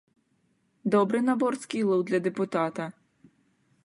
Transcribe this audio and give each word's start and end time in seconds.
Добры 0.95 1.19
набор 1.27 1.53
скілаў 1.65 1.99
для 2.07 2.19
дэпутата! 2.29 2.85